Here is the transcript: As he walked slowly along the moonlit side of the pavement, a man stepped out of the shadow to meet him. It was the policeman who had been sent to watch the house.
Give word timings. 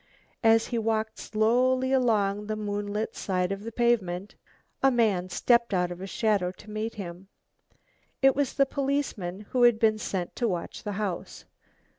As 0.43 0.65
he 0.69 0.79
walked 0.79 1.19
slowly 1.19 1.93
along 1.93 2.47
the 2.47 2.55
moonlit 2.55 3.15
side 3.15 3.51
of 3.51 3.63
the 3.63 3.71
pavement, 3.71 4.33
a 4.81 4.89
man 4.89 5.29
stepped 5.29 5.75
out 5.75 5.91
of 5.91 5.99
the 5.99 6.07
shadow 6.07 6.49
to 6.53 6.71
meet 6.71 6.95
him. 6.95 7.27
It 8.19 8.35
was 8.35 8.55
the 8.55 8.65
policeman 8.65 9.41
who 9.51 9.61
had 9.61 9.77
been 9.77 9.99
sent 9.99 10.35
to 10.37 10.47
watch 10.47 10.81
the 10.81 10.93
house. 10.93 11.45